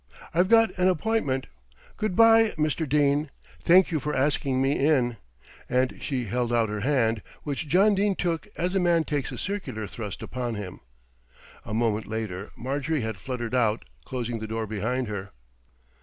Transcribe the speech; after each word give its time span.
"I've 0.33 0.49
got 0.49 0.75
an 0.79 0.87
appointment. 0.87 1.45
Good 1.95 2.15
bye, 2.15 2.55
Mr. 2.57 2.89
Dene. 2.89 3.29
Thank 3.63 3.91
you 3.91 3.99
for 3.99 4.15
asking 4.15 4.59
me 4.59 4.71
in;" 4.79 5.17
and 5.69 6.01
she 6.01 6.25
held 6.25 6.51
out 6.51 6.69
her 6.69 6.79
hand, 6.79 7.21
which 7.43 7.67
John 7.67 7.93
Dene 7.93 8.15
took 8.15 8.47
as 8.57 8.73
a 8.73 8.79
man 8.79 9.03
takes 9.03 9.31
a 9.31 9.37
circular 9.37 9.85
thrust 9.85 10.23
upon 10.23 10.55
him. 10.55 10.79
A 11.65 11.75
moment 11.75 12.07
later 12.07 12.49
Marjorie 12.57 13.01
had 13.01 13.17
fluttered 13.19 13.53
out, 13.53 13.85
closing 14.03 14.39
the 14.39 14.47
door 14.47 14.65
behind 14.65 15.07
her. 15.07 15.33